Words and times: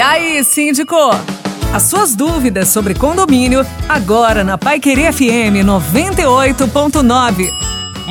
E 0.00 0.02
aí, 0.02 0.42
síndico? 0.42 0.96
As 1.74 1.82
suas 1.82 2.14
dúvidas 2.16 2.68
sobre 2.68 2.94
condomínio, 2.94 3.66
agora 3.86 4.42
na 4.42 4.56
Pai 4.56 4.80
Querer 4.80 5.12
FM 5.12 5.60
98.9. 5.62 7.50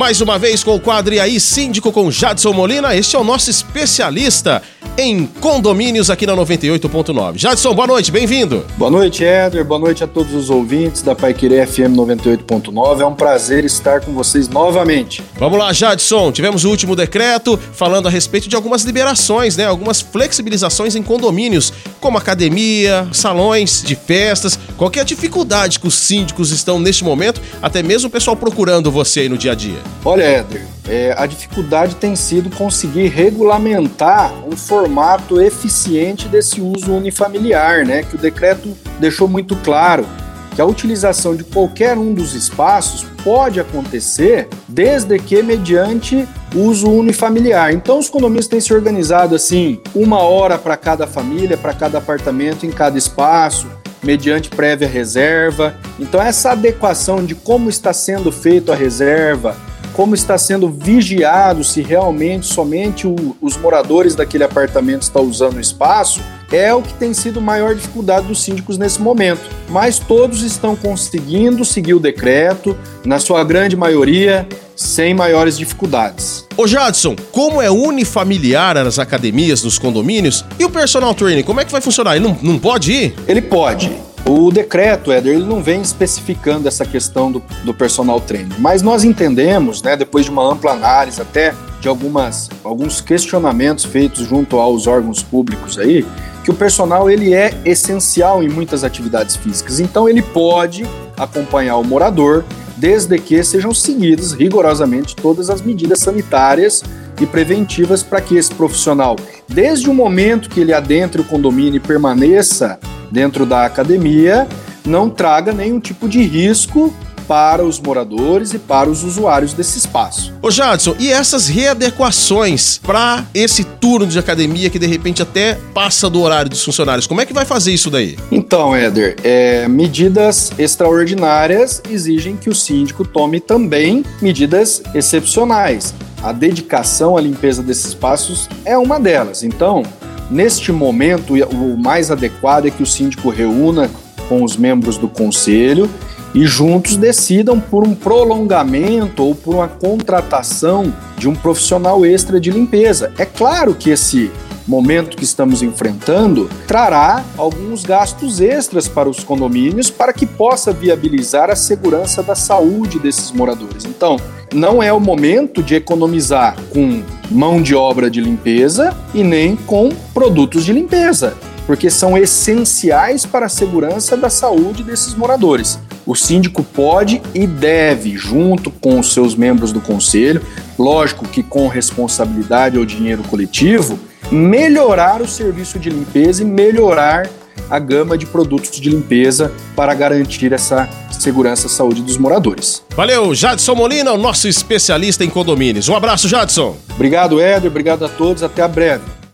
Mais 0.00 0.22
uma 0.22 0.38
vez 0.38 0.64
com 0.64 0.74
o 0.74 0.80
quadro 0.80 1.12
E 1.12 1.20
aí, 1.20 1.38
síndico 1.38 1.92
com 1.92 2.10
Jadson 2.10 2.54
Molina. 2.54 2.96
Este 2.96 3.16
é 3.16 3.18
o 3.18 3.22
nosso 3.22 3.50
especialista 3.50 4.62
em 4.96 5.26
condomínios 5.26 6.08
aqui 6.08 6.26
na 6.26 6.34
98.9. 6.34 7.36
Jadson, 7.36 7.74
boa 7.74 7.86
noite, 7.86 8.10
bem-vindo. 8.10 8.64
Boa 8.78 8.90
noite, 8.90 9.22
Éder. 9.22 9.62
Boa 9.62 9.78
noite 9.78 10.02
a 10.02 10.06
todos 10.06 10.32
os 10.32 10.48
ouvintes 10.48 11.02
da 11.02 11.14
Pai 11.14 11.34
Querer 11.34 11.66
FM 11.66 11.94
98.9. 11.94 13.00
É 13.00 13.04
um 13.04 13.14
prazer 13.14 13.62
estar 13.66 14.00
com 14.00 14.12
vocês 14.12 14.48
novamente. 14.48 15.22
Vamos 15.38 15.58
lá, 15.58 15.70
Jadson. 15.70 16.32
Tivemos 16.32 16.64
o 16.64 16.70
último 16.70 16.96
decreto 16.96 17.58
falando 17.74 18.08
a 18.08 18.10
respeito 18.10 18.48
de 18.48 18.56
algumas 18.56 18.82
liberações, 18.84 19.54
né? 19.54 19.66
Algumas 19.66 20.00
flexibilizações 20.00 20.96
em 20.96 21.02
condomínios, 21.02 21.74
como 22.00 22.18
academia, 22.18 23.06
salões 23.12 23.82
de 23.82 23.94
festas. 23.94 24.58
Qualquer 24.76 25.04
dificuldade 25.04 25.78
que 25.78 25.86
os 25.86 25.94
síndicos 25.94 26.50
estão 26.50 26.80
neste 26.80 27.04
momento, 27.04 27.40
até 27.62 27.82
mesmo 27.82 28.08
o 28.08 28.10
pessoal 28.10 28.36
procurando 28.36 28.90
você 28.90 29.20
aí 29.20 29.28
no 29.28 29.38
dia 29.38 29.52
a 29.52 29.54
dia. 29.54 29.78
Olha, 30.04 30.22
Éder, 30.22 30.66
é, 30.88 31.14
a 31.16 31.26
dificuldade 31.26 31.94
tem 31.96 32.16
sido 32.16 32.50
conseguir 32.56 33.08
regulamentar 33.08 34.32
um 34.46 34.56
formato 34.56 35.40
eficiente 35.40 36.26
desse 36.26 36.60
uso 36.60 36.92
unifamiliar, 36.92 37.86
né? 37.86 38.02
Que 38.02 38.16
o 38.16 38.18
decreto 38.18 38.76
deixou 38.98 39.28
muito 39.28 39.54
claro 39.56 40.06
que 40.54 40.60
a 40.60 40.64
utilização 40.66 41.36
de 41.36 41.44
qualquer 41.44 41.96
um 41.96 42.12
dos 42.12 42.34
espaços 42.34 43.06
pode 43.22 43.60
acontecer 43.60 44.48
desde 44.66 45.18
que 45.18 45.42
mediante 45.42 46.26
uso 46.54 46.90
unifamiliar. 46.90 47.72
Então 47.72 47.98
os 47.98 48.08
condomínios 48.08 48.46
têm 48.46 48.60
se 48.60 48.72
organizado 48.72 49.34
assim, 49.34 49.80
uma 49.94 50.20
hora 50.20 50.58
para 50.58 50.76
cada 50.76 51.06
família, 51.06 51.56
para 51.56 51.72
cada 51.72 51.98
apartamento, 51.98 52.66
em 52.66 52.70
cada 52.70 52.98
espaço, 52.98 53.66
mediante 54.02 54.48
prévia 54.48 54.88
reserva. 54.88 55.74
Então 55.98 56.20
essa 56.20 56.52
adequação 56.52 57.24
de 57.24 57.34
como 57.34 57.68
está 57.68 57.92
sendo 57.92 58.32
feito 58.32 58.72
a 58.72 58.74
reserva, 58.74 59.56
como 59.92 60.14
está 60.14 60.38
sendo 60.38 60.68
vigiado 60.68 61.62
se 61.64 61.82
realmente 61.82 62.46
somente 62.46 63.06
o, 63.06 63.36
os 63.40 63.56
moradores 63.56 64.14
daquele 64.14 64.44
apartamento 64.44 65.02
estão 65.02 65.22
usando 65.24 65.56
o 65.56 65.60
espaço, 65.60 66.20
é 66.50 66.72
o 66.74 66.82
que 66.82 66.94
tem 66.94 67.12
sido 67.12 67.40
maior 67.40 67.74
dificuldade 67.74 68.26
dos 68.26 68.42
síndicos 68.42 68.78
nesse 68.78 69.00
momento. 69.00 69.42
Mas 69.68 69.98
todos 69.98 70.42
estão 70.42 70.74
conseguindo 70.74 71.64
seguir 71.64 71.94
o 71.94 72.00
decreto, 72.00 72.76
na 73.04 73.18
sua 73.18 73.44
grande 73.44 73.76
maioria, 73.76 74.48
sem 74.80 75.12
maiores 75.12 75.58
dificuldades. 75.58 76.46
Ô 76.56 76.66
Jadson, 76.66 77.14
como 77.30 77.60
é 77.60 77.70
unifamiliar 77.70 78.78
as 78.78 78.98
academias 78.98 79.62
nos 79.62 79.78
condomínios, 79.78 80.42
e 80.58 80.64
o 80.64 80.70
personal 80.70 81.14
training, 81.14 81.42
como 81.42 81.60
é 81.60 81.66
que 81.66 81.70
vai 81.70 81.82
funcionar? 81.82 82.16
Ele 82.16 82.26
não, 82.26 82.38
não 82.40 82.58
pode 82.58 82.90
ir? 82.90 83.14
Ele 83.28 83.42
pode. 83.42 83.92
O 84.24 84.50
decreto, 84.50 85.12
Éder, 85.12 85.34
ele 85.34 85.44
não 85.44 85.62
vem 85.62 85.82
especificando 85.82 86.66
essa 86.66 86.86
questão 86.86 87.30
do, 87.30 87.42
do 87.62 87.74
personal 87.74 88.20
trainer, 88.20 88.58
mas 88.58 88.80
nós 88.80 89.04
entendemos, 89.04 89.82
né, 89.82 89.96
depois 89.96 90.24
de 90.24 90.30
uma 90.30 90.50
ampla 90.50 90.72
análise 90.72 91.20
até 91.20 91.54
de 91.78 91.86
algumas, 91.88 92.48
alguns 92.64 93.02
questionamentos 93.02 93.84
feitos 93.84 94.26
junto 94.26 94.58
aos 94.58 94.86
órgãos 94.86 95.22
públicos 95.22 95.78
aí, 95.78 96.06
que 96.42 96.50
o 96.50 96.54
personal 96.54 97.10
ele 97.10 97.34
é 97.34 97.54
essencial 97.66 98.42
em 98.42 98.48
muitas 98.48 98.82
atividades 98.82 99.36
físicas. 99.36 99.78
Então 99.78 100.08
ele 100.08 100.22
pode 100.22 100.86
acompanhar 101.18 101.76
o 101.76 101.84
morador 101.84 102.44
desde 102.80 103.18
que 103.18 103.44
sejam 103.44 103.74
seguidas 103.74 104.32
rigorosamente 104.32 105.14
todas 105.14 105.50
as 105.50 105.60
medidas 105.60 106.00
sanitárias 106.00 106.82
e 107.20 107.26
preventivas 107.26 108.02
para 108.02 108.22
que 108.22 108.38
esse 108.38 108.54
profissional, 108.54 109.16
desde 109.46 109.90
o 109.90 109.94
momento 109.94 110.48
que 110.48 110.60
ele 110.60 110.72
adentre 110.72 111.20
o 111.20 111.24
condomínio 111.24 111.76
e 111.76 111.80
permaneça 111.80 112.80
dentro 113.12 113.44
da 113.44 113.66
academia 113.66 114.48
não 114.86 115.10
traga 115.10 115.52
nenhum 115.52 115.78
tipo 115.78 116.08
de 116.08 116.22
risco 116.22 116.90
para 117.30 117.64
os 117.64 117.78
moradores 117.78 118.52
e 118.54 118.58
para 118.58 118.90
os 118.90 119.04
usuários 119.04 119.52
desse 119.52 119.78
espaço. 119.78 120.34
Ô 120.42 120.50
Jadson, 120.50 120.96
e 120.98 121.12
essas 121.12 121.46
readequações 121.46 122.78
para 122.78 123.24
esse 123.32 123.62
turno 123.62 124.08
de 124.08 124.18
academia 124.18 124.68
que 124.68 124.80
de 124.80 124.86
repente 124.88 125.22
até 125.22 125.56
passa 125.72 126.10
do 126.10 126.20
horário 126.22 126.50
dos 126.50 126.64
funcionários, 126.64 127.06
como 127.06 127.20
é 127.20 127.26
que 127.26 127.32
vai 127.32 127.44
fazer 127.44 127.72
isso 127.72 127.88
daí? 127.88 128.18
Então, 128.32 128.74
Éder, 128.74 129.14
é, 129.22 129.68
medidas 129.68 130.50
extraordinárias 130.58 131.80
exigem 131.88 132.36
que 132.36 132.50
o 132.50 132.54
síndico 132.54 133.06
tome 133.06 133.38
também 133.38 134.04
medidas 134.20 134.82
excepcionais. 134.92 135.94
A 136.20 136.32
dedicação 136.32 137.16
à 137.16 137.20
limpeza 137.20 137.62
desses 137.62 137.84
espaços 137.86 138.48
é 138.64 138.76
uma 138.76 138.98
delas. 138.98 139.44
Então, 139.44 139.84
Neste 140.30 140.70
momento, 140.70 141.34
o 141.34 141.76
mais 141.76 142.08
adequado 142.08 142.66
é 142.66 142.70
que 142.70 142.84
o 142.84 142.86
síndico 142.86 143.30
reúna 143.30 143.90
com 144.28 144.44
os 144.44 144.56
membros 144.56 144.96
do 144.96 145.08
conselho 145.08 145.90
e 146.34 146.46
juntos 146.46 146.96
decidam 146.96 147.58
por 147.60 147.86
um 147.86 147.94
prolongamento 147.94 149.24
ou 149.24 149.34
por 149.34 149.54
uma 149.56 149.68
contratação 149.68 150.92
de 151.16 151.28
um 151.28 151.34
profissional 151.34 152.04
extra 152.04 152.40
de 152.40 152.50
limpeza. 152.50 153.12
É 153.18 153.24
claro 153.24 153.74
que 153.74 153.90
esse 153.90 154.30
momento 154.66 155.16
que 155.16 155.24
estamos 155.24 155.62
enfrentando 155.62 156.48
trará 156.66 157.24
alguns 157.36 157.82
gastos 157.82 158.40
extras 158.40 158.86
para 158.86 159.08
os 159.08 159.24
condomínios 159.24 159.90
para 159.90 160.12
que 160.12 160.24
possa 160.24 160.72
viabilizar 160.72 161.50
a 161.50 161.56
segurança 161.56 162.22
da 162.22 162.36
saúde 162.36 163.00
desses 163.00 163.32
moradores. 163.32 163.84
Então, 163.84 164.16
não 164.54 164.82
é 164.82 164.92
o 164.92 165.00
momento 165.00 165.62
de 165.62 165.74
economizar 165.74 166.56
com 166.70 167.02
mão 167.30 167.60
de 167.62 167.74
obra 167.74 168.10
de 168.10 168.20
limpeza 168.20 168.96
e 169.14 169.22
nem 169.22 169.56
com 169.56 169.90
produtos 170.12 170.64
de 170.64 170.72
limpeza, 170.72 171.36
porque 171.70 171.88
são 171.88 172.18
essenciais 172.18 173.24
para 173.24 173.46
a 173.46 173.48
segurança 173.48 174.16
da 174.16 174.28
saúde 174.28 174.82
desses 174.82 175.14
moradores. 175.14 175.78
O 176.04 176.16
síndico 176.16 176.64
pode 176.64 177.22
e 177.32 177.46
deve, 177.46 178.16
junto 178.16 178.72
com 178.72 178.98
os 178.98 179.14
seus 179.14 179.36
membros 179.36 179.70
do 179.70 179.80
conselho, 179.80 180.42
lógico 180.76 181.28
que 181.28 181.44
com 181.44 181.68
responsabilidade 181.68 182.76
ao 182.76 182.84
dinheiro 182.84 183.22
coletivo, 183.22 184.00
melhorar 184.32 185.22
o 185.22 185.28
serviço 185.28 185.78
de 185.78 185.90
limpeza 185.90 186.42
e 186.42 186.44
melhorar 186.44 187.30
a 187.70 187.78
gama 187.78 188.18
de 188.18 188.26
produtos 188.26 188.80
de 188.80 188.90
limpeza 188.90 189.52
para 189.76 189.94
garantir 189.94 190.52
essa 190.52 190.88
segurança 191.12 191.68
e 191.68 191.70
saúde 191.70 192.02
dos 192.02 192.18
moradores. 192.18 192.82
Valeu, 192.96 193.32
Jadson 193.32 193.76
Molina, 193.76 194.12
o 194.12 194.18
nosso 194.18 194.48
especialista 194.48 195.24
em 195.24 195.30
condomínios. 195.30 195.88
Um 195.88 195.94
abraço, 195.94 196.26
Jadson. 196.26 196.76
Obrigado, 196.92 197.40
Éder. 197.40 197.70
Obrigado 197.70 198.04
a 198.04 198.08
todos. 198.08 198.42
Até 198.42 198.60
a 198.60 198.66
breve. 198.66 199.19